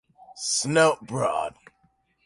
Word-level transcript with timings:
Snout 0.35 1.05
broad. 1.05 1.53